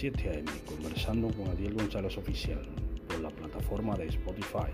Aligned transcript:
7 0.00 0.30
a.m. 0.30 0.50
conversando 0.64 1.28
con 1.28 1.48
Adiel 1.48 1.74
González 1.74 2.16
Oficial 2.16 2.62
por 3.06 3.20
la 3.20 3.28
plataforma 3.28 3.94
de 3.98 4.06
Spotify. 4.06 4.72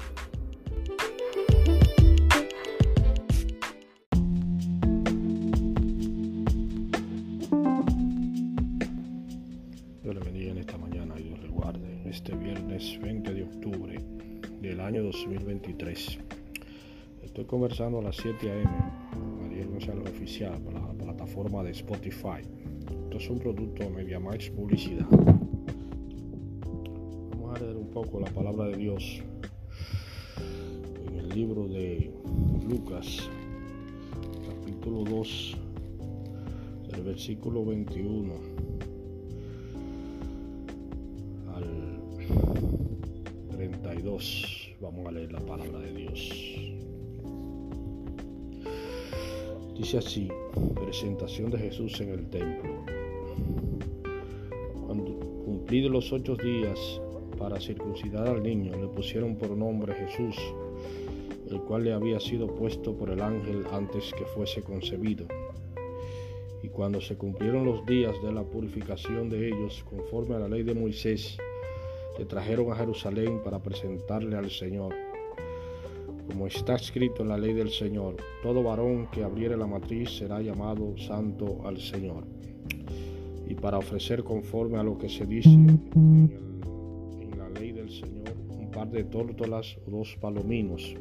Dios 10.05 10.15
le 10.15 10.21
bendiga 10.21 10.53
en 10.53 10.59
esta 10.59 10.79
mañana 10.79 11.17
y 11.19 11.25
Dios 11.25 11.41
le 11.41 11.49
guarde. 11.49 12.03
Este 12.09 12.33
viernes 12.37 12.97
20 13.01 13.35
de 13.35 13.43
octubre 13.43 13.99
del 14.61 14.79
año 14.79 15.03
2023. 15.03 16.21
Estoy 17.25 17.45
conversando 17.47 17.99
a 17.99 18.03
las 18.03 18.15
7 18.15 18.49
a.m. 18.49 18.71
con 19.11 19.51
Adiel 19.51 19.67
González 19.71 20.09
Oficial 20.09 20.63
por 20.63 20.75
la 20.75 20.87
plataforma 20.93 21.65
de 21.65 21.73
Spotify. 21.73 22.43
Esto 23.07 23.19
es 23.19 23.31
un 23.31 23.39
producto 23.39 23.89
MediaMax 23.89 24.51
Publicidad. 24.51 25.07
Vamos 27.31 27.57
a 27.57 27.63
leer 27.63 27.77
un 27.77 27.89
poco 27.91 28.19
la 28.19 28.29
palabra 28.33 28.67
de 28.67 28.77
Dios 28.79 29.23
en 31.07 31.15
el 31.17 31.29
libro 31.29 31.69
de 31.69 32.13
Lucas, 32.69 33.31
capítulo 34.49 35.05
2, 35.05 35.57
del 36.91 37.03
versículo 37.05 37.65
21 37.65 38.35
al 41.55 42.01
32. 43.51 44.75
Vamos 44.81 45.07
a 45.07 45.13
leer 45.13 45.31
la 45.31 45.41
palabra 45.47 45.79
de 45.79 45.93
Dios. 45.93 46.96
Dice 49.79 49.99
así, 49.99 50.29
presentación 50.75 51.51
de 51.51 51.59
Jesús 51.59 52.01
en 52.01 52.09
el 52.09 52.31
templo. 52.31 52.83
Cuando 54.87 55.19
cumplidos 55.45 55.93
los 55.93 56.11
ocho 56.15 56.35
días 56.35 56.99
para 57.39 57.61
circuncidar 57.61 58.27
al 58.27 58.43
niño, 58.43 58.73
le 58.75 58.89
pusieron 58.89 59.37
por 59.37 59.51
nombre 59.51 59.95
Jesús, 59.95 60.35
el 61.51 61.61
cual 61.61 61.85
le 61.85 61.93
había 61.93 62.19
sido 62.21 62.47
puesto 62.47 62.97
por 62.97 63.11
el 63.11 63.21
ángel 63.21 63.67
antes 63.71 64.15
que 64.17 64.25
fuese 64.25 64.63
concebido. 64.63 65.27
Y 66.63 66.69
cuando 66.69 67.03
se 67.03 67.19
cumplieron 67.19 67.67
los 67.67 67.85
días 67.85 68.15
de 68.23 68.33
la 68.33 68.45
purificación 68.45 69.29
de 69.29 69.49
ellos, 69.49 69.85
conforme 69.85 70.37
a 70.37 70.39
la 70.39 70.49
ley 70.49 70.63
de 70.63 70.75
Moisés, 70.75 71.37
le 72.19 72.25
trajeron 72.25 72.73
a 72.73 72.77
Jerusalén 72.77 73.43
para 73.45 73.63
presentarle 73.63 74.37
al 74.39 74.51
Señor 74.51 74.95
como 76.27 76.47
está 76.47 76.75
escrito 76.75 77.23
en 77.23 77.29
la 77.29 77.39
ley 77.39 77.53
del 77.53 77.71
Señor, 77.71 78.17
todo 78.43 78.63
varón 78.63 79.09
que 79.13 79.23
abriere 79.23 79.57
la 79.57 79.67
matriz 79.67 80.11
será 80.19 80.41
llamado 80.41 80.97
santo 80.97 81.61
al 81.65 81.79
Señor. 81.79 82.25
Y 83.49 83.55
para 83.55 83.79
ofrecer 83.79 84.25
conforme 84.25 84.79
a 84.79 84.83
lo 84.83 84.99
que 84.99 85.09
se 85.09 85.25
dice 85.25 85.49
en, 85.49 86.31
la 87.39 87.49
ley 87.51 87.73
del 87.73 87.91
Señor, 87.91 88.35
un 88.59 88.71
par 88.71 88.91
de 88.91 89.05
tórtolas 89.05 89.79
o 89.87 89.91
dos 89.91 90.17
palominos. 90.21 90.95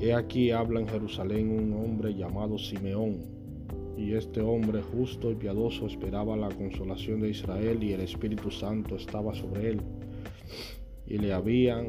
He 0.00 0.14
aquí 0.14 0.50
habla 0.50 0.80
en 0.80 0.88
Jerusalén 0.88 1.50
un 1.50 1.72
hombre 1.74 2.14
llamado 2.14 2.56
Simeón, 2.56 3.18
y 3.96 4.14
este 4.14 4.40
hombre 4.40 4.80
justo 4.80 5.30
y 5.30 5.34
piadoso 5.34 5.86
esperaba 5.86 6.36
la 6.36 6.48
consolación 6.48 7.20
de 7.20 7.30
Israel 7.30 7.82
y 7.82 7.92
el 7.92 8.00
Espíritu 8.00 8.50
Santo 8.50 8.94
estaba 8.94 9.34
sobre 9.34 9.70
él 9.70 9.82
y 11.08 11.18
le 11.18 11.32
habían 11.32 11.88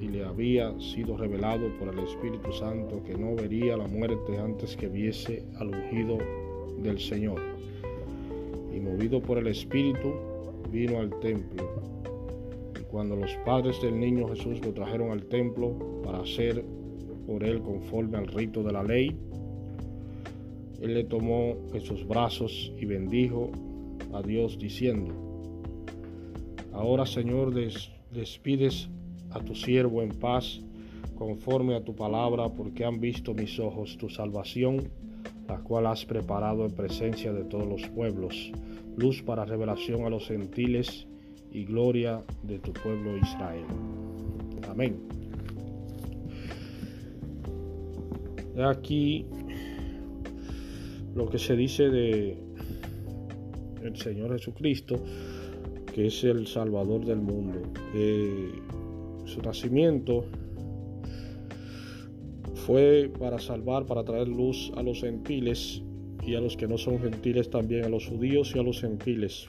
y 0.00 0.08
le 0.08 0.24
había 0.24 0.78
sido 0.78 1.16
revelado 1.16 1.76
por 1.78 1.92
el 1.92 1.98
Espíritu 2.00 2.52
Santo 2.52 3.02
que 3.02 3.16
no 3.16 3.34
vería 3.34 3.76
la 3.76 3.88
muerte 3.88 4.38
antes 4.38 4.76
que 4.76 4.88
viese 4.88 5.44
al 5.58 5.68
ungido 5.68 6.18
del 6.80 7.00
Señor. 7.00 7.40
Y 8.72 8.78
movido 8.78 9.20
por 9.20 9.38
el 9.38 9.48
Espíritu, 9.48 10.12
vino 10.70 10.98
al 10.98 11.10
templo. 11.18 11.68
Y 12.80 12.84
cuando 12.84 13.16
los 13.16 13.34
padres 13.44 13.80
del 13.82 13.98
niño 13.98 14.28
Jesús 14.28 14.64
lo 14.64 14.72
trajeron 14.72 15.10
al 15.10 15.24
templo 15.24 15.76
para 16.04 16.20
hacer 16.20 16.64
por 17.26 17.42
él 17.42 17.60
conforme 17.60 18.18
al 18.18 18.28
rito 18.28 18.62
de 18.62 18.72
la 18.72 18.84
ley, 18.84 19.16
él 20.80 20.94
le 20.94 21.04
tomó 21.04 21.56
en 21.72 21.80
sus 21.80 22.06
brazos 22.06 22.72
y 22.78 22.86
bendijo 22.86 23.50
a 24.12 24.22
Dios 24.22 24.58
diciendo, 24.58 25.12
Ahora 26.72 27.04
Señor, 27.04 27.52
despides 28.10 28.88
a 29.30 29.40
tu 29.40 29.54
siervo 29.54 30.02
en 30.02 30.10
paz, 30.10 30.60
conforme 31.16 31.74
a 31.74 31.84
tu 31.84 31.94
palabra, 31.94 32.48
porque 32.48 32.84
han 32.84 33.00
visto 33.00 33.34
mis 33.34 33.58
ojos 33.58 33.96
tu 33.98 34.08
salvación, 34.08 34.88
la 35.48 35.58
cual 35.58 35.86
has 35.86 36.04
preparado 36.04 36.64
en 36.64 36.72
presencia 36.72 37.32
de 37.32 37.44
todos 37.44 37.66
los 37.66 37.88
pueblos, 37.88 38.52
luz 38.96 39.22
para 39.22 39.44
revelación 39.44 40.04
a 40.04 40.10
los 40.10 40.26
gentiles 40.26 41.06
y 41.50 41.64
gloria 41.64 42.22
de 42.42 42.58
tu 42.58 42.72
pueblo 42.72 43.16
Israel. 43.16 43.64
Amén. 44.68 44.96
Aquí 48.58 49.24
lo 51.14 51.28
que 51.28 51.38
se 51.38 51.56
dice 51.56 51.88
de 51.88 52.36
el 53.82 53.96
Señor 53.96 54.32
Jesucristo 54.32 54.96
que 55.98 56.06
es 56.06 56.22
el 56.22 56.46
Salvador 56.46 57.04
del 57.04 57.18
mundo. 57.18 57.58
Eh, 57.92 58.52
su 59.24 59.42
nacimiento 59.42 60.26
fue 62.54 63.10
para 63.18 63.40
salvar, 63.40 63.84
para 63.84 64.04
traer 64.04 64.28
luz 64.28 64.70
a 64.76 64.84
los 64.84 65.00
gentiles 65.00 65.82
y 66.24 66.36
a 66.36 66.40
los 66.40 66.56
que 66.56 66.68
no 66.68 66.78
son 66.78 67.00
gentiles 67.00 67.50
también, 67.50 67.84
a 67.84 67.88
los 67.88 68.06
judíos 68.06 68.52
y 68.54 68.60
a 68.60 68.62
los 68.62 68.80
gentiles. 68.80 69.48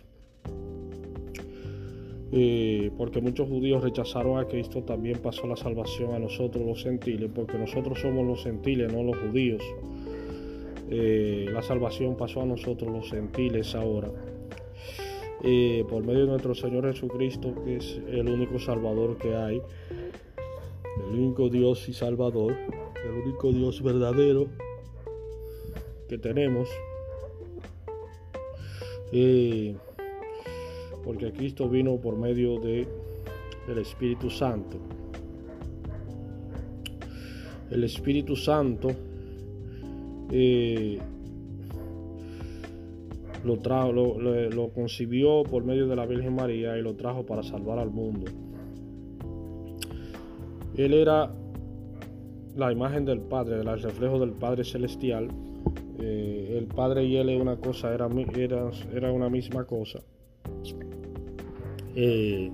Eh, 2.31 2.89
porque 2.97 3.21
muchos 3.21 3.47
judíos 3.47 3.83
rechazaron 3.83 4.39
a 4.39 4.47
Cristo, 4.47 4.81
también 4.81 5.19
pasó 5.19 5.45
la 5.45 5.55
salvación 5.55 6.15
a 6.15 6.19
nosotros 6.19 6.65
los 6.65 6.81
gentiles, 6.81 7.29
porque 7.31 7.59
nosotros 7.59 7.99
somos 7.99 8.25
los 8.25 8.43
gentiles, 8.43 8.91
no 8.91 9.03
los 9.03 9.17
judíos. 9.17 9.61
Eh, 10.89 11.47
la 11.53 11.61
salvación 11.61 12.17
pasó 12.17 12.41
a 12.41 12.45
nosotros 12.45 12.91
los 12.91 13.11
gentiles 13.11 13.75
ahora 13.75 14.09
por 15.89 16.03
medio 16.03 16.21
de 16.21 16.27
nuestro 16.27 16.53
Señor 16.53 16.91
Jesucristo, 16.91 17.53
que 17.63 17.77
es 17.77 18.01
el 18.07 18.27
único 18.29 18.59
Salvador 18.59 19.17
que 19.17 19.35
hay, 19.35 19.61
el 19.89 21.19
único 21.19 21.49
Dios 21.49 21.87
y 21.87 21.93
Salvador, 21.93 22.55
el 23.05 23.11
único 23.23 23.51
Dios 23.51 23.81
verdadero 23.81 24.47
que 26.07 26.17
tenemos. 26.17 26.69
porque 31.03 31.31
Cristo 31.31 31.67
vino 31.67 31.97
por 31.97 32.17
medio 32.17 32.59
de 32.59 32.87
el 33.67 33.77
Espíritu 33.77 34.29
Santo. 34.29 34.77
El 37.71 37.83
Espíritu 37.83 38.35
Santo 38.35 38.89
eh, 40.31 40.99
lo, 43.43 43.57
trajo, 43.59 43.91
lo, 43.91 44.69
concibió 44.69 45.43
por 45.43 45.63
medio 45.63 45.87
de 45.87 45.95
la 45.95 46.05
Virgen 46.05 46.35
María 46.35 46.77
y 46.77 46.81
lo 46.81 46.95
trajo 46.95 47.25
para 47.25 47.43
salvar 47.43 47.79
al 47.79 47.89
mundo. 47.89 48.25
Él 50.75 50.93
era 50.93 51.31
la 52.55 52.71
imagen 52.71 53.05
del 53.05 53.21
Padre, 53.21 53.59
el 53.59 53.81
reflejo 53.81 54.19
del 54.19 54.31
Padre 54.31 54.63
Celestial. 54.63 55.29
Eh, 55.99 56.55
el 56.57 56.65
Padre 56.67 57.03
y 57.03 57.17
Él 57.17 57.29
es 57.29 57.41
una 57.41 57.57
cosa, 57.57 57.93
era, 57.93 58.09
era, 58.93 59.11
una 59.11 59.29
misma 59.29 59.65
cosa. 59.65 59.99
Eh, 61.95 62.49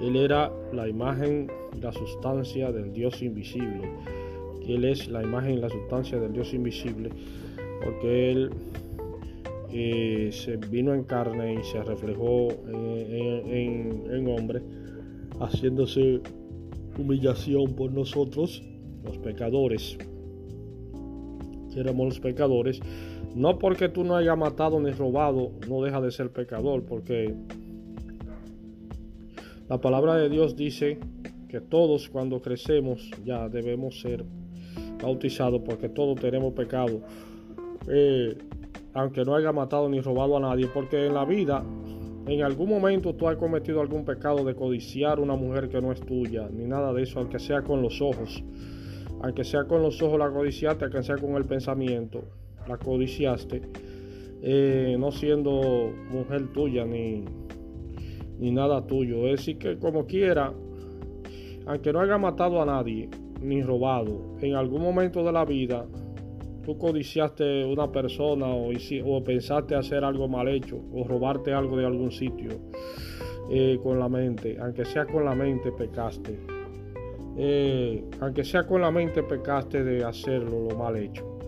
él 0.00 0.16
era 0.16 0.50
la 0.72 0.88
imagen 0.88 1.50
y 1.76 1.80
la 1.80 1.92
sustancia 1.92 2.72
del 2.72 2.92
Dios 2.92 3.22
invisible. 3.22 3.88
Él 4.66 4.84
es 4.84 5.08
la 5.08 5.22
imagen 5.22 5.54
y 5.54 5.56
la 5.58 5.68
sustancia 5.68 6.18
del 6.18 6.32
Dios 6.32 6.54
invisible 6.54 7.10
porque 7.82 8.30
Él 8.30 8.50
se 9.70 10.56
vino 10.56 10.94
en 10.94 11.04
carne 11.04 11.54
y 11.54 11.64
se 11.64 11.82
reflejó 11.82 12.48
en, 12.68 14.26
hombre, 14.28 14.62
haciéndose 15.40 16.20
humillación 16.98 17.74
por 17.74 17.92
nosotros, 17.92 18.62
los 19.04 19.18
pecadores. 19.18 19.96
Éramos 21.76 22.06
los 22.06 22.20
pecadores, 22.20 22.80
no 23.34 23.58
porque 23.58 23.88
tú 23.88 24.02
no 24.02 24.16
hayas 24.16 24.36
matado 24.36 24.80
ni 24.80 24.90
robado, 24.90 25.52
no 25.68 25.82
deja 25.82 26.00
de 26.00 26.10
ser 26.10 26.30
pecador, 26.30 26.82
porque 26.84 27.34
la 29.68 29.80
palabra 29.80 30.16
de 30.16 30.28
Dios 30.28 30.56
dice 30.56 30.98
que 31.48 31.60
todos 31.60 32.08
cuando 32.08 32.42
crecemos 32.42 33.10
ya 33.24 33.48
debemos 33.48 34.00
ser 34.00 34.24
bautizados 35.00 35.62
porque 35.64 35.88
todos 35.88 36.20
tenemos 36.20 36.52
pecado. 36.54 37.00
Eh, 37.88 38.36
aunque 38.94 39.24
no 39.24 39.34
haya 39.34 39.52
matado 39.52 39.88
ni 39.88 40.00
robado 40.00 40.36
a 40.36 40.40
nadie, 40.40 40.66
porque 40.66 41.06
en 41.06 41.14
la 41.14 41.24
vida, 41.24 41.62
en 42.26 42.42
algún 42.42 42.68
momento 42.68 43.14
tú 43.14 43.28
has 43.28 43.36
cometido 43.36 43.80
algún 43.80 44.04
pecado 44.04 44.44
de 44.44 44.54
codiciar 44.54 45.20
una 45.20 45.36
mujer 45.36 45.68
que 45.68 45.80
no 45.80 45.92
es 45.92 46.00
tuya, 46.00 46.48
ni 46.52 46.64
nada 46.64 46.92
de 46.92 47.02
eso, 47.02 47.20
aunque 47.20 47.38
sea 47.38 47.62
con 47.62 47.82
los 47.82 48.00
ojos. 48.00 48.42
Aunque 49.22 49.44
sea 49.44 49.64
con 49.64 49.82
los 49.82 50.00
ojos 50.00 50.18
la 50.18 50.30
codiciaste, 50.30 50.84
aunque 50.84 51.02
sea 51.02 51.16
con 51.16 51.34
el 51.36 51.44
pensamiento, 51.44 52.24
la 52.66 52.78
codiciaste. 52.78 53.62
eh, 54.42 54.96
no 54.98 55.12
siendo 55.12 55.92
mujer 56.10 56.48
tuya 56.52 56.84
ni, 56.86 57.24
ni 58.38 58.50
nada 58.50 58.86
tuyo. 58.86 59.26
Es 59.26 59.40
decir, 59.40 59.58
que 59.58 59.78
como 59.78 60.06
quiera, 60.06 60.52
aunque 61.66 61.92
no 61.92 62.00
haya 62.00 62.18
matado 62.18 62.60
a 62.62 62.64
nadie 62.64 63.08
ni 63.42 63.62
robado, 63.62 64.36
en 64.40 64.54
algún 64.54 64.82
momento 64.82 65.22
de 65.22 65.32
la 65.32 65.44
vida 65.44 65.86
tú 66.64 66.76
codiciaste 66.78 67.64
una 67.64 67.90
persona 67.90 68.46
o, 68.46 69.24
pensaste 69.24 69.74
hacer 69.74 70.04
algo 70.04 70.28
mal 70.28 70.48
hecho 70.48 70.80
o 70.92 71.04
robarte 71.04 71.52
algo 71.52 71.76
de 71.76 71.86
algún 71.86 72.10
sitio 72.10 72.50
eh, 73.50 73.78
con 73.82 73.98
la 73.98 74.08
mente, 74.08 74.56
aunque 74.60 74.84
sea 74.84 75.06
con 75.06 75.24
la 75.24 75.34
mente 75.34 75.72
pecaste. 75.72 76.38
Eh, 77.36 78.04
aunque 78.20 78.44
sea 78.44 78.66
con 78.66 78.80
la 78.80 78.90
mente 78.90 79.22
pecaste 79.22 79.82
de 79.82 80.04
hacerlo 80.04 80.68
lo 80.68 80.76
mal 80.76 80.96
hecho 80.96 81.38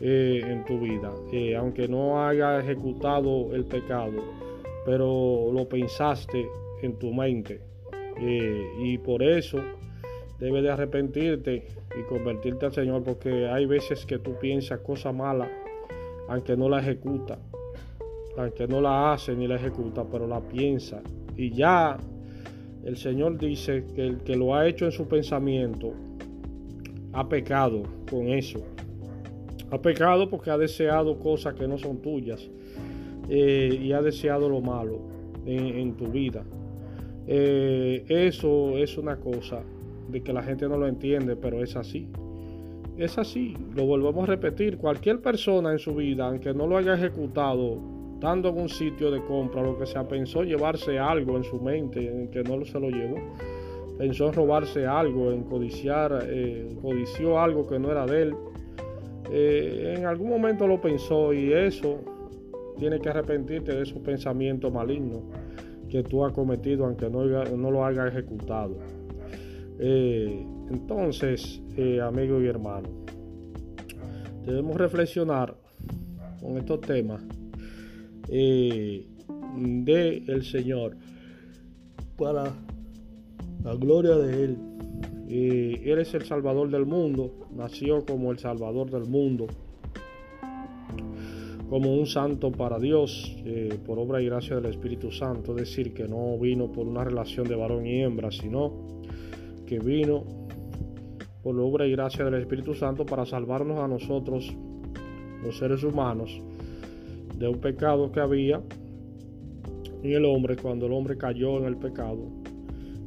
eh, 0.00 0.42
en 0.44 0.64
tu 0.64 0.78
vida, 0.78 1.12
aunque 1.58 1.88
no 1.88 2.22
haya 2.26 2.60
ejecutado 2.60 3.54
el 3.54 3.64
pecado, 3.64 4.22
pero 4.84 5.50
lo 5.52 5.68
pensaste 5.68 6.46
en 6.82 6.98
tu 6.98 7.12
mente 7.12 7.60
y 8.80 8.98
por 8.98 9.22
eso 9.22 9.58
debes 10.40 10.62
de 10.64 10.70
arrepentirte 10.70 11.66
y 11.98 12.02
convertirte 12.04 12.66
al 12.66 12.72
Señor 12.72 13.02
porque 13.02 13.48
hay 13.48 13.66
veces 13.66 14.06
que 14.06 14.18
tú 14.18 14.34
piensas 14.38 14.80
cosas 14.80 15.14
malas 15.14 15.48
aunque 16.28 16.56
no 16.56 16.68
la 16.68 16.80
ejecuta 16.80 17.38
aunque 18.38 18.68
no 18.68 18.80
la 18.80 19.12
hace 19.12 19.34
ni 19.34 19.46
la 19.48 19.56
ejecuta 19.56 20.04
pero 20.10 20.26
la 20.26 20.40
piensa. 20.40 21.02
Y 21.36 21.50
ya 21.50 21.98
el 22.84 22.96
Señor 22.96 23.36
dice 23.38 23.84
que 23.94 24.06
el 24.06 24.18
que 24.18 24.36
lo 24.36 24.54
ha 24.54 24.66
hecho 24.66 24.84
en 24.84 24.92
su 24.92 25.08
pensamiento 25.08 25.92
ha 27.12 27.28
pecado 27.28 27.82
con 28.08 28.28
eso. 28.28 28.60
Ha 29.70 29.82
pecado 29.82 30.30
porque 30.30 30.50
ha 30.50 30.58
deseado 30.58 31.18
cosas 31.18 31.54
que 31.54 31.66
no 31.66 31.78
son 31.78 31.98
tuyas 31.98 32.48
eh, 33.28 33.78
y 33.82 33.92
ha 33.92 34.00
deseado 34.00 34.48
lo 34.48 34.60
malo 34.60 35.00
en, 35.44 35.94
tu 35.96 36.06
vida. 36.06 36.44
Eh, 37.26 38.04
eso 38.08 38.78
es 38.78 38.96
una 38.96 39.16
cosa 39.16 39.62
de 40.08 40.22
que 40.22 40.32
la 40.32 40.42
gente 40.42 40.68
no 40.68 40.76
lo 40.76 40.86
entiende, 40.86 41.36
pero 41.36 41.62
es 41.62 41.76
así. 41.76 42.08
Es 42.96 43.16
así, 43.18 43.54
lo 43.76 43.86
volvemos 43.86 44.24
a 44.24 44.32
repetir. 44.32 44.78
Cualquier 44.78 45.20
persona 45.20 45.72
en 45.72 45.78
su 45.78 45.94
vida, 45.94 46.26
aunque 46.26 46.52
no 46.52 46.66
lo 46.66 46.76
haya 46.76 46.94
ejecutado, 46.94 47.78
dando 48.18 48.48
en 48.48 48.60
un 48.60 48.68
sitio 48.68 49.10
de 49.10 49.24
compra, 49.24 49.62
lo 49.62 49.78
que 49.78 49.86
sea, 49.86 50.06
pensó 50.08 50.42
llevarse 50.42 50.98
algo 50.98 51.36
en 51.36 51.44
su 51.44 51.60
mente, 51.60 52.10
en 52.10 52.28
que 52.28 52.42
no 52.42 52.64
se 52.64 52.80
lo 52.80 52.90
llevó. 52.90 53.16
Pensó 53.96 54.26
en 54.26 54.32
robarse 54.32 54.86
algo, 54.86 55.30
en 55.30 55.44
codiciar, 55.44 56.26
eh, 56.28 56.76
codició 56.80 57.40
algo 57.40 57.66
que 57.66 57.78
no 57.78 57.90
era 57.90 58.06
de 58.06 58.22
él. 58.22 58.34
Eh, 59.30 59.94
en 59.96 60.06
algún 60.06 60.30
momento 60.30 60.66
lo 60.66 60.80
pensó 60.80 61.32
y 61.32 61.52
eso 61.52 61.98
tiene 62.78 62.98
que 63.00 63.10
arrepentirte 63.10 63.74
de 63.74 63.82
esos 63.82 63.98
pensamientos 63.98 64.72
malignos 64.72 65.22
que 65.88 66.02
tú 66.02 66.24
has 66.24 66.32
cometido, 66.32 66.84
aunque 66.84 67.08
no, 67.10 67.24
lo 67.24 67.84
haya 67.84 68.06
ejecutado. 68.06 68.76
Eh, 69.80 70.44
entonces, 70.70 71.62
eh, 71.76 72.00
amigos 72.00 72.42
y 72.42 72.46
hermanos, 72.46 72.90
debemos 74.44 74.76
reflexionar 74.76 75.56
con 76.40 76.58
estos 76.58 76.80
temas 76.80 77.22
eh, 78.28 79.06
de 79.56 80.24
el 80.26 80.44
Señor 80.44 80.96
para 82.16 82.52
la 83.62 83.74
gloria 83.76 84.16
de 84.16 84.44
Él. 84.44 84.58
él 85.28 85.98
es 85.98 86.12
el 86.14 86.24
Salvador 86.24 86.70
del 86.70 86.84
mundo, 86.84 87.46
nació 87.54 88.04
como 88.04 88.32
el 88.32 88.38
Salvador 88.38 88.90
del 88.90 89.04
mundo, 89.04 89.46
como 91.70 91.94
un 91.94 92.06
santo 92.06 92.50
para 92.50 92.78
Dios, 92.78 93.36
por 93.86 93.98
obra 93.98 94.22
y 94.22 94.26
gracia 94.26 94.56
del 94.56 94.66
Espíritu 94.66 95.12
Santo, 95.12 95.52
es 95.52 95.68
decir, 95.68 95.92
que 95.92 96.08
no 96.08 96.36
vino 96.38 96.72
por 96.72 96.88
una 96.88 97.04
relación 97.04 97.46
de 97.46 97.54
varón 97.54 97.86
y 97.86 98.02
hembra, 98.02 98.30
sino 98.30 98.97
que 99.68 99.78
vino 99.78 100.24
por 101.42 101.54
la 101.54 101.62
obra 101.62 101.86
y 101.86 101.92
gracia 101.92 102.24
del 102.24 102.34
Espíritu 102.34 102.74
Santo 102.74 103.04
para 103.04 103.26
salvarnos 103.26 103.78
a 103.78 103.86
nosotros, 103.86 104.50
los 105.44 105.58
seres 105.58 105.84
humanos, 105.84 106.40
de 107.36 107.48
un 107.48 107.58
pecado 107.58 108.10
que 108.10 108.20
había 108.20 108.62
en 110.02 110.10
el 110.10 110.24
hombre. 110.24 110.56
Cuando 110.56 110.86
el 110.86 110.92
hombre 110.92 111.18
cayó 111.18 111.58
en 111.58 111.66
el 111.66 111.76
pecado, 111.76 112.18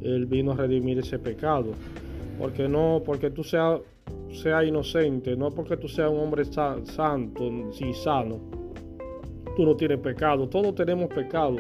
Él 0.02 0.28
vino 0.28 0.52
a 0.52 0.56
redimir 0.56 1.00
ese 1.00 1.18
pecado. 1.18 1.72
Porque 2.38 2.70
no, 2.70 3.02
porque 3.04 3.32
tú 3.32 3.44
seas 3.44 3.82
sea 4.32 4.64
inocente, 4.64 5.36
no 5.36 5.50
porque 5.50 5.78
tú 5.78 5.88
seas 5.88 6.10
un 6.10 6.20
hombre 6.20 6.46
santo 6.46 7.44
y 7.80 7.94
sano, 7.94 8.40
tú 9.58 9.66
no 9.66 9.76
tienes 9.76 9.98
pecado. 9.98 10.48
Todos 10.48 10.76
tenemos 10.76 11.10
pecado 11.10 11.58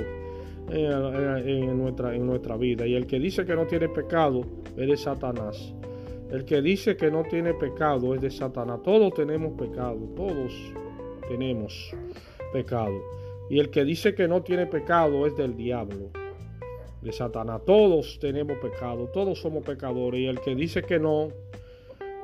en, 0.69 1.77
nuestra, 1.77 2.15
en 2.15 2.25
nuestra 2.25 2.56
vida. 2.56 2.86
Y 2.86 2.94
el 2.94 3.07
que 3.07 3.19
dice 3.19 3.45
que 3.45 3.56
no 3.56 3.65
tiene 3.65 3.89
pecado 3.89 4.61
es 4.78 4.88
de 4.88 4.98
Satanás. 4.98 5.74
El 6.32 6.46
que 6.46 6.62
dice 6.62 6.96
que 6.96 7.12
no 7.12 7.24
tiene 7.24 7.54
pecado 7.54 8.16
es 8.16 8.22
de 8.22 8.32
Satanás. 8.32 8.80
Todos 8.84 9.14
tenemos 9.14 9.60
pecado, 9.60 10.00
todos 10.16 10.54
tenemos 11.28 11.94
pecado. 12.54 13.02
Y 13.50 13.60
el 13.60 13.70
que 13.70 13.84
dice 13.84 14.16
que 14.16 14.30
no 14.30 14.42
tiene 14.42 14.66
pecado 14.66 15.28
es 15.28 15.36
del 15.36 15.58
diablo, 15.58 16.10
de 17.02 17.12
Satanás. 17.12 17.62
Todos 17.66 18.18
tenemos 18.20 18.58
pecado, 18.60 19.10
todos 19.14 19.40
somos 19.42 19.64
pecadores. 19.66 20.22
Y 20.22 20.28
el 20.28 20.40
que 20.40 20.56
dice 20.56 20.84
que 20.84 21.00
no, 21.00 21.28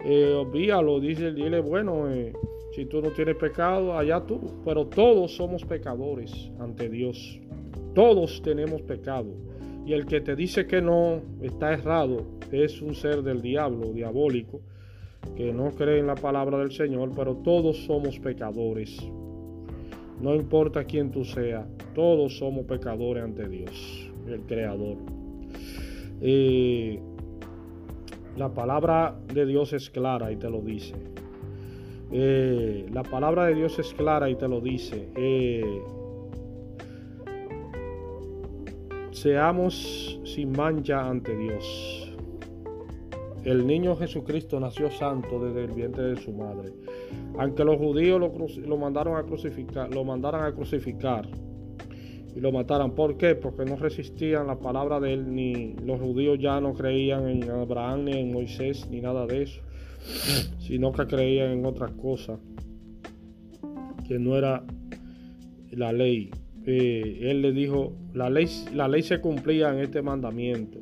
eh, 0.06 0.34
olvídalo, 0.34 1.02
dice, 1.02 1.34
dile, 1.34 1.60
bueno, 1.60 2.10
eh, 2.10 2.32
si 2.74 2.86
tú 2.86 3.02
no 3.02 3.10
tienes 3.10 3.36
pecado, 3.36 3.98
allá 3.98 4.22
tú. 4.22 4.40
Pero 4.64 4.88
todos 4.88 5.36
somos 5.36 5.66
pecadores 5.66 6.50
ante 6.60 6.88
Dios. 6.88 7.42
Todos 7.94 8.42
tenemos 8.42 8.82
pecado. 8.84 9.34
Y 9.88 9.94
el 9.94 10.06
que 10.06 10.20
te 10.20 10.36
dice 10.36 10.68
que 10.68 10.82
no 10.82 11.22
está 11.42 11.72
errado 11.72 12.26
es 12.52 12.82
un 12.82 12.94
ser 12.94 13.24
del 13.24 13.42
diablo, 13.42 13.94
diabólico, 13.94 14.60
que 15.38 15.54
no 15.54 15.72
cree 15.72 16.00
en 16.00 16.08
la 16.08 16.16
palabra 16.16 16.58
del 16.58 16.74
Señor, 16.74 17.12
pero 17.16 17.38
todos 17.38 17.86
somos 17.86 18.20
pecadores. 18.20 19.00
No 20.22 20.36
importa 20.36 20.84
quién 20.84 21.10
tú 21.10 21.24
seas, 21.24 21.66
todos 21.96 22.38
somos 22.38 22.66
pecadores 22.66 23.24
ante 23.24 23.48
Dios, 23.48 24.12
el 24.28 24.42
Creador. 24.42 24.98
la 28.36 28.50
palabra 28.54 29.18
de 29.34 29.46
Dios 29.46 29.72
es 29.72 29.90
clara 29.90 30.34
y 30.34 30.36
te 30.36 30.50
lo 30.50 30.60
dice. 30.60 30.96
Eh, 32.12 32.88
la 32.92 33.04
palabra 33.04 33.46
de 33.46 33.56
Dios 33.56 33.80
es 33.80 33.94
clara 33.94 34.30
y 34.30 34.36
te 34.36 34.50
lo 34.50 34.60
dice. 34.60 35.08
Eh, 35.16 35.82
seamos 39.22 40.20
sin 40.24 40.52
mancha 40.52 41.08
ante 41.08 41.36
Dios. 41.36 42.14
El 43.44 43.66
niño 43.66 43.96
Jesucristo 43.96 44.60
nació 44.60 44.92
santo 44.92 45.44
desde 45.44 45.66
el 45.66 45.72
vientre 45.72 46.04
de 46.04 46.18
su 46.18 46.32
madre. 46.34 46.74
Aunque 47.40 47.64
los 47.64 47.78
judíos 47.78 48.20
lo, 48.20 48.78
mandaron 48.78 49.16
a 49.16 49.24
crucificar, 49.24 49.94
lo 49.94 50.04
mandaran 50.04 50.44
a 50.44 50.54
crucificar 50.54 51.28
y 52.36 52.40
lo 52.40 52.52
mataran. 52.52 52.92
¿Por 52.92 53.18
qué? 53.18 53.36
Porque 53.36 53.66
no 53.66 53.78
resistían 53.78 54.48
la 54.48 54.60
palabra 54.60 55.00
de 55.00 55.14
él, 55.14 55.34
ni 55.34 55.74
los 55.84 56.00
judíos 56.00 56.38
ya 56.40 56.60
no 56.60 56.74
creían 56.74 57.28
en 57.28 57.50
Abraham, 57.50 58.06
ni 58.06 58.18
en 58.20 58.34
Moisés, 58.34 58.88
ni 58.92 59.02
nada 59.02 59.26
de 59.26 59.44
eso, 59.44 59.62
sino 60.60 60.92
que 60.92 61.08
creían 61.08 61.52
en 61.52 61.66
otras 61.66 61.92
cosas, 61.94 62.40
que 64.08 64.20
no 64.20 64.36
era 64.36 64.64
la 65.72 65.92
ley. 65.92 66.30
Eh, 66.70 67.20
él 67.22 67.42
le 67.42 67.54
dijo, 67.54 67.94
la 68.14 68.30
ley, 68.30 68.46
la 68.74 68.90
ley 68.90 69.02
se 69.02 69.22
cumplía 69.22 69.72
en 69.72 69.80
este 69.80 70.02
mandamiento, 70.02 70.80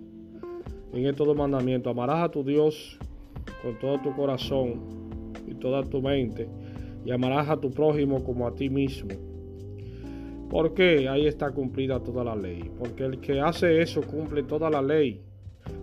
en 0.91 1.05
estos 1.05 1.27
dos 1.27 1.37
mandamientos. 1.37 1.91
Amarás 1.91 2.23
a 2.23 2.29
tu 2.29 2.43
Dios 2.43 2.97
con 3.61 3.77
todo 3.77 4.01
tu 4.01 4.11
corazón 4.15 4.81
y 5.47 5.53
toda 5.53 5.83
tu 5.83 6.01
mente, 6.01 6.49
y 7.05 7.11
amarás 7.11 7.49
a 7.49 7.57
tu 7.57 7.69
prójimo 7.69 8.23
como 8.23 8.47
a 8.47 8.55
ti 8.55 8.67
mismo. 8.67 9.11
¿Por 10.49 10.73
qué? 10.73 11.07
Ahí 11.07 11.27
está 11.27 11.51
cumplida 11.51 11.99
toda 11.99 12.23
la 12.23 12.35
ley. 12.35 12.71
Porque 12.79 13.03
el 13.05 13.19
que 13.19 13.39
hace 13.39 13.81
eso 13.81 14.01
cumple 14.01 14.41
toda 14.41 14.69
la 14.69 14.81
ley. 14.81 15.21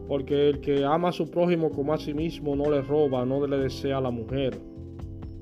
Porque 0.08 0.48
el 0.48 0.60
que 0.60 0.84
ama 0.84 1.10
a 1.10 1.12
su 1.12 1.30
prójimo 1.30 1.70
como 1.70 1.92
a 1.92 1.98
sí 1.98 2.12
mismo 2.12 2.56
no 2.56 2.70
le 2.70 2.82
roba, 2.82 3.24
no 3.24 3.46
le 3.46 3.56
desea 3.56 3.98
a 3.98 4.00
la 4.00 4.10
mujer. 4.10 4.58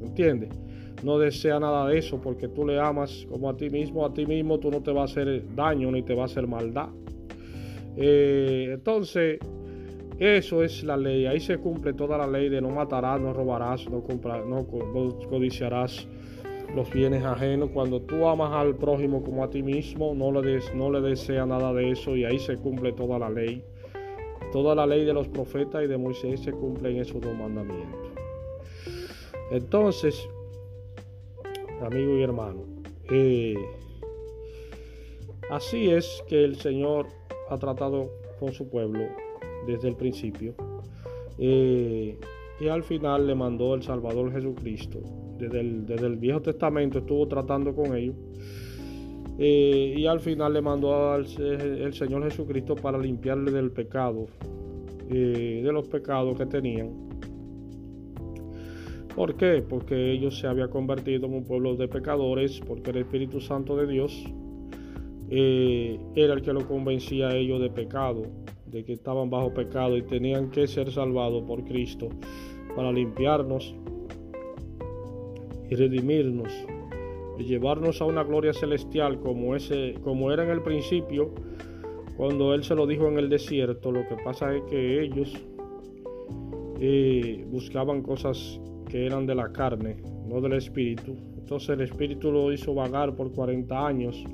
¿Entiendes? 0.03 0.51
No 1.03 1.19
desea 1.19 1.59
nada 1.59 1.87
de 1.89 1.99
eso 1.99 2.21
porque 2.21 2.49
tú 2.49 2.67
le 2.67 2.79
amas 2.79 3.27
como 3.31 3.49
a 3.49 3.57
ti 3.57 3.71
mismo, 3.71 4.05
a 4.05 4.13
ti 4.13 4.27
mismo 4.27 4.59
tú 4.59 4.71
no 4.71 4.83
te 4.83 4.91
vas 4.91 5.11
a 5.11 5.21
hacer 5.21 5.43
daño 5.55 5.91
ni 5.91 6.03
te 6.03 6.15
va 6.15 6.23
a 6.23 6.27
hacer 6.27 6.47
maldad. 6.47 6.89
Eh, 7.97 8.71
entonces, 8.75 9.39
eso 10.19 10.63
es 10.63 10.85
la 10.85 10.97
ley, 10.97 11.27
ahí 11.27 11.41
se 11.41 11.59
cumple 11.59 11.95
toda 11.95 12.19
la 12.19 12.27
ley 12.27 12.51
de 12.51 12.61
no 12.61 12.69
matarás, 12.69 13.21
no 13.21 13.33
robarás, 13.33 13.89
no, 13.89 14.05
no, 14.47 14.67
codiciarás 15.29 16.07
los 16.75 16.93
bienes 16.93 17.25
ajenos. 17.25 17.71
Cuando 17.71 18.03
tú 18.03 18.27
amas 18.27 18.53
al 18.53 18.77
prójimo 18.77 19.23
como 19.23 19.43
a 19.43 19.51
ti 19.51 19.63
mismo, 19.63 20.15
no 20.15 20.31
le, 20.31 20.43
des, 20.43 20.75
no 20.75 20.91
le 20.91 21.01
desea 21.01 21.47
nada 21.47 21.73
de 21.73 21.91
eso 21.91 22.17
y 22.17 22.25
ahí 22.25 22.39
se 22.39 22.57
cumple 22.57 22.93
toda 22.93 23.19
la 23.19 23.31
ley. 23.31 23.65
Toda 24.53 24.75
la 24.75 24.87
ley 24.87 25.05
de 25.05 25.15
los 25.15 25.29
profetas 25.29 25.85
y 25.85 25.87
de 25.87 25.97
Moisés 25.97 26.41
se 26.41 26.53
cumple 26.53 26.91
en 26.91 26.99
esos 26.99 27.21
dos 27.21 27.35
mandamientos. 27.37 28.11
Entonces, 29.51 30.29
amigo 31.85 32.17
y 32.17 32.23
hermano, 32.23 32.65
Eh, 33.13 33.57
así 35.51 35.91
es 35.91 36.23
que 36.29 36.45
el 36.45 36.55
Señor 36.57 37.07
ha 37.49 37.59
tratado 37.59 38.09
con 38.39 38.53
su 38.53 38.69
pueblo 38.69 39.01
desde 39.67 39.89
el 39.89 39.97
principio. 39.97 40.55
Eh, 41.39 42.17
y 42.61 42.69
al 42.69 42.85
final 42.85 43.27
le 43.27 43.35
mandó 43.35 43.75
el 43.75 43.83
Salvador 43.83 44.31
Jesucristo. 44.33 45.01
Desde 45.39 45.61
el, 45.61 46.17
Viejo 46.17 46.41
Testamento 46.41 46.99
estuvo 46.99 47.27
tratando 47.27 47.75
con 47.75 47.97
ellos. 47.97 48.15
Eh, 49.39 49.95
y 49.97 50.07
al 50.07 50.21
final 50.21 50.53
le 50.53 50.61
mandó 50.61 51.11
al 51.13 51.27
el 51.41 51.95
Señor 51.95 52.23
Jesucristo 52.25 52.77
para 52.77 52.99
limpiarle 52.99 53.51
del 53.51 53.73
pecado, 53.73 54.27
de 55.09 55.71
los 55.73 55.89
pecados 55.89 56.39
que 56.39 56.47
tenían 56.47 57.10
¿Por 59.15 59.35
qué? 59.35 59.63
Porque 59.69 60.13
ellos 60.13 60.39
se 60.39 60.47
habían 60.47 60.71
convertido 60.71 61.27
en 61.27 61.35
un 61.35 61.45
pueblo 61.45 61.75
de 61.77 61.89
pecadores, 61.89 62.61
porque 62.61 62.91
el 62.91 62.99
Espíritu 62.99 63.41
Santo 63.41 63.77
de 63.77 63.87
Dios 63.87 64.25
eh, 65.31 65.99
era 66.15 66.35
el 66.35 66.43
que 66.43 66.53
lo 66.53 66.67
convencía 66.67 67.29
a 67.29 67.37
ellos 67.37 67.61
de 67.61 67.71
pecado, 67.71 68.23
de 68.67 68.85
que 68.85 68.93
estaban 68.93 69.29
bajo 69.31 69.53
pecado 69.53 69.97
y 69.97 70.03
tenían 70.03 70.51
que 70.51 70.67
ser 70.67 70.91
salvados 70.93 71.43
por 71.43 71.65
Cristo 71.65 72.09
para 72.77 72.93
limpiarnos 72.93 73.75
y 75.69 75.75
redimirnos 75.75 76.53
y 77.39 77.45
llevarnos 77.45 78.01
a 78.01 78.05
una 78.05 78.23
gloria 78.23 78.53
celestial 78.53 79.19
como, 79.21 79.57
ese, 79.57 79.95
como 80.03 80.31
era 80.31 80.45
en 80.45 80.51
el 80.51 80.63
principio 80.63 81.33
cuando 82.17 82.55
Él 82.55 82.63
se 82.65 82.75
lo 82.75 82.87
dijo 82.87 83.09
en 83.09 83.19
el 83.19 83.29
desierto. 83.29 83.91
Lo 83.91 84.07
que 84.07 84.17
pasa 84.23 84.55
es 84.55 84.63
que 84.65 85.03
ellos 85.03 85.33
eh, 86.81 87.45
buscaban 87.51 88.03
cosas 88.03 88.61
que 88.91 89.07
eran 89.07 89.27
de 89.27 89.35
la 89.35 89.53
carne, 89.53 89.97
no 90.27 90.41
del 90.41 90.55
espíritu. 90.55 91.17
Entonces 91.39 91.71
el 91.71 91.83
espíritu 91.83 92.31
lo 92.31 92.53
hizo 92.53 92.75
vagar 92.75 93.15
por 93.15 93.33
40 93.33 93.87
años 93.87 94.25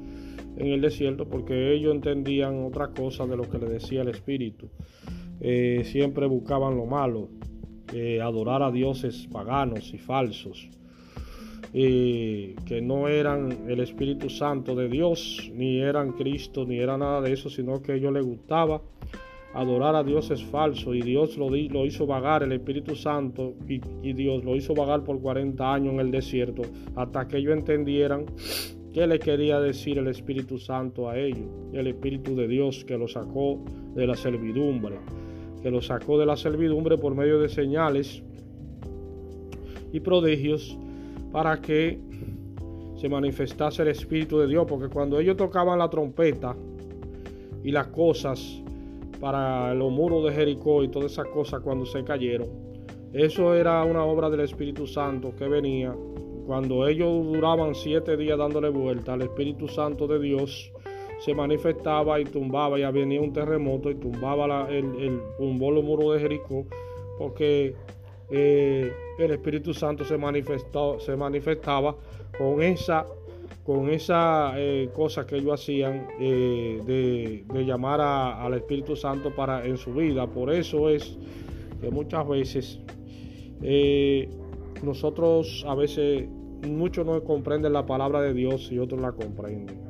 en 0.57 0.69
el 0.69 0.81
desierto 0.81 1.29
porque 1.29 1.73
ellos 1.73 1.95
entendían 1.95 2.65
otra 2.65 2.89
cosa 2.89 3.27
de 3.27 3.37
lo 3.37 3.49
que 3.49 3.59
le 3.59 3.67
decía 3.67 4.03
el 4.03 4.09
espíritu. 4.09 4.69
Eh, 5.41 5.83
siempre 5.85 6.27
buscaban 6.27 6.77
lo 6.77 6.87
malo, 6.87 7.29
eh, 7.93 8.21
adorar 8.21 8.63
a 8.63 8.71
dioses 8.71 9.29
paganos 9.31 9.93
y 9.93 9.99
falsos, 9.99 10.71
eh, 11.75 12.57
que 12.65 12.81
no 12.81 13.09
eran 13.09 13.69
el 13.69 13.81
Espíritu 13.81 14.31
Santo 14.31 14.75
de 14.75 14.89
Dios, 14.89 15.51
ni 15.55 15.81
eran 15.81 16.13
Cristo, 16.13 16.65
ni 16.65 16.79
era 16.79 16.97
nada 16.97 17.21
de 17.21 17.33
eso, 17.33 17.51
sino 17.51 17.83
que 17.83 17.95
ellos 17.95 18.13
les 18.15 18.25
gustaba 18.25 18.81
adorar 19.57 19.95
a 19.97 20.05
Dios 20.05 20.31
es 20.31 20.45
falso 20.45 20.95
y 20.95 21.01
Dios 21.01 21.39
lo, 21.39 21.49
lo 21.49 21.87
hizo 21.87 22.07
vagar, 22.07 22.43
el 22.43 22.53
Espíritu 22.53 22.95
Santo 22.95 23.55
y, 23.67 24.13
Dios 24.13 24.45
lo 24.45 24.55
hizo 24.55 24.75
vagar 24.75 25.03
por 25.03 25.19
40 25.19 25.73
años 25.73 25.95
en 25.95 26.01
el 26.01 26.11
desierto 26.11 26.63
hasta 26.95 27.27
que 27.27 27.39
ellos 27.39 27.55
entendieran 27.55 28.27
qué 28.93 29.07
le 29.07 29.19
quería 29.19 29.59
decir 29.59 29.97
el 29.97 30.09
Espíritu 30.09 30.59
Santo 30.59 31.09
a 31.09 31.19
ellos, 31.19 31.49
el 31.73 31.87
Espíritu 31.87 32.37
de 32.37 32.49
Dios 32.49 32.85
que 32.85 32.99
lo 32.99 33.09
sacó 33.09 33.65
de 33.95 34.07
la 34.07 34.15
servidumbre, 34.15 34.99
que 35.63 35.71
lo 35.71 35.81
sacó 35.81 36.19
de 36.19 36.27
la 36.27 36.37
servidumbre 36.37 36.99
por 36.99 37.15
medio 37.15 37.41
de 37.41 37.49
señales 37.49 38.23
y 39.91 40.01
prodigios 40.01 40.79
para 41.33 41.63
que 41.63 41.99
se 42.97 43.09
manifestase 43.09 43.83
el 43.83 43.89
Espíritu 43.89 44.39
de 44.39 44.49
Dios, 44.49 44.67
porque 44.69 44.89
cuando 44.89 45.19
ellos 45.19 45.39
tocaban 45.39 45.79
la 45.79 45.89
trompeta 45.89 46.55
y 47.65 47.71
las 47.71 47.87
cosas 47.89 48.63
para 49.21 49.75
los 49.75 49.91
muros 49.91 50.25
de 50.25 50.33
Jericó 50.33 50.83
y 50.83 50.89
todas 50.89 51.13
esas 51.13 51.29
cosas 51.29 51.61
cuando 51.61 51.87
se 51.87 52.05
cayeron. 52.05 52.49
Eso 53.13 53.55
era 53.55 53.83
una 53.85 54.05
obra 54.05 54.29
del 54.29 54.41
Espíritu 54.41 54.87
Santo 54.87 55.35
que 55.37 55.49
venía. 55.49 55.95
Cuando 56.47 56.87
ellos 56.87 57.25
duraban 57.27 57.75
siete 57.75 58.17
días 58.17 58.39
dándole 58.39 58.69
vuelta, 58.69 59.15
el 59.15 59.23
Espíritu 59.23 59.69
Santo 59.69 60.07
de 60.07 60.21
Dios 60.21 60.71
se 61.19 61.35
manifestaba 61.35 62.21
y 62.21 62.25
tumbaba, 62.25 62.79
ya 62.79 62.91
venía 62.91 63.21
un 63.21 63.33
terremoto 63.33 63.91
y 63.91 63.95
tumbaba 63.95 64.69
el, 64.69 64.85
el, 65.01 65.21
tumbó 65.39 65.71
los 65.71 65.83
muros 65.83 66.15
de 66.15 66.21
Jericó, 66.21 66.67
porque 67.19 67.75
eh, 68.31 68.93
el 69.19 69.31
Espíritu 69.31 69.73
Santo 69.73 70.05
se, 70.05 70.19
manifestó, 70.19 71.01
se 71.01 71.17
manifestaba 71.17 71.97
con 72.37 72.63
esa 72.63 73.07
con 73.67 73.91
esa 73.91 74.53
eh, 74.57 74.91
cosa 74.95 75.27
que 75.27 75.39
ellos 75.39 75.61
hacían 75.61 76.07
eh, 76.21 76.81
de, 76.87 77.65
llamar 77.65 78.01
al 78.01 78.55
Espíritu 78.55 78.95
Santo 78.95 79.35
para 79.35 79.67
en 79.67 79.77
su 79.77 79.93
vida. 79.93 80.29
Por 80.29 80.53
eso 80.53 80.89
es 80.89 81.19
que 81.81 81.91
muchas 81.91 82.29
veces 82.29 82.81
eh, 83.63 84.31
nosotros 84.85 85.65
a 85.67 85.75
veces 85.75 86.29
muchos 86.65 87.05
no 87.05 87.21
comprenden 87.25 87.73
la 87.73 87.85
palabra 87.85 88.23
de 88.23 88.35
Dios 88.35 88.71
y 88.71 88.79
otros 88.79 89.01
la 89.01 89.11
comprenden. 89.11 89.81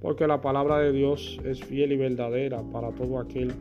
Porque 0.00 0.28
la 0.28 0.40
palabra 0.40 0.78
de 0.78 0.92
Dios 0.92 1.40
es 1.44 1.60
fiel 1.60 1.90
y 1.90 1.96
verdadera 1.96 2.62
para 2.70 2.92
todo 2.92 3.18
aquel 3.18 3.52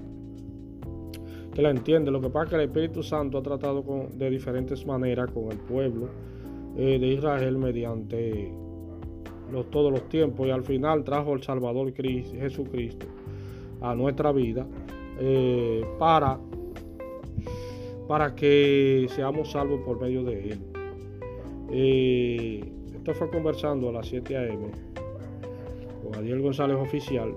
que 1.52 1.64
la 1.64 1.72
entiende. 1.72 2.12
Lo 2.12 2.22
que 2.22 2.30
pasa 2.30 2.44
es 2.44 2.50
que 2.52 2.56
el 2.58 2.62
Espíritu 2.62 3.02
Santo 3.02 3.40
ha 3.40 3.44
tratado 3.44 3.84
de 4.14 4.30
diferentes 4.30 4.86
maneras 4.86 5.32
con 5.32 5.52
el 5.52 5.58
pueblo 5.58 6.10
de 6.76 6.96
Israel 6.96 7.58
mediante 7.58 8.61
todos 9.70 9.92
los 9.92 10.08
tiempos 10.10 10.48
y 10.48 10.52
al 10.52 10.64
final 10.64 11.04
trajo 11.04 11.34
el 11.34 11.44
Salvador 11.44 11.94
Jesucristo 11.94 13.08
a 13.82 13.96
nuestra 13.96 14.32
vida 14.32 14.66
eh, 15.20 15.84
para, 16.00 16.40
para 18.08 18.34
que 18.36 19.08
seamos 19.10 19.52
salvos 19.52 19.82
por 19.82 20.00
medio 20.00 20.24
de 20.24 20.52
Él. 20.52 20.60
Eh, 21.72 22.72
esto 22.96 23.14
fue 23.14 23.30
conversando 23.30 23.90
a 23.90 23.94
las 23.94 24.08
7 24.08 24.38
a.m. 24.38 24.68
con 26.04 26.16
Adiel 26.16 26.42
González 26.42 26.78
Oficial 26.78 27.34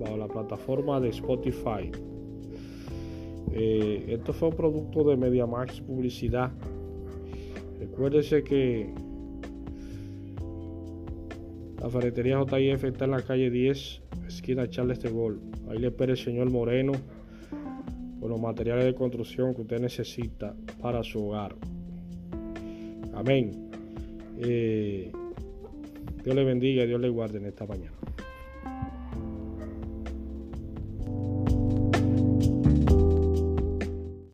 bajo 0.00 0.16
la 0.16 0.26
plataforma 0.26 1.00
de 1.00 1.10
Spotify. 1.10 1.90
Eh, 3.52 4.04
esto 4.08 4.32
fue 4.32 4.48
un 4.48 4.56
producto 4.56 5.04
de 5.04 5.16
MediaMax 5.16 5.80
Publicidad. 5.80 6.52
Recuérdese 7.78 8.42
que 8.42 8.92
la 11.86 11.90
ferretería 11.92 12.44
JIF 12.44 12.82
está 12.82 13.04
en 13.04 13.12
la 13.12 13.22
calle 13.22 13.48
10, 13.48 14.02
esquina 14.26 14.68
Charles 14.68 14.98
de. 14.98 15.38
Ahí 15.70 15.78
le 15.78 15.86
espera 15.86 16.10
el 16.10 16.18
señor 16.18 16.50
Moreno 16.50 16.90
con 18.18 18.28
los 18.28 18.40
materiales 18.40 18.86
de 18.86 18.94
construcción 18.96 19.54
que 19.54 19.60
usted 19.60 19.78
necesita 19.78 20.56
para 20.82 21.04
su 21.04 21.28
hogar. 21.28 21.54
Amén. 23.14 23.70
Eh, 24.40 25.12
Dios 26.24 26.34
le 26.34 26.42
bendiga 26.42 26.82
Dios 26.86 27.00
le 27.00 27.08
guarde 27.08 27.38
en 27.38 27.46
esta 27.46 27.66
mañana. 27.66 27.96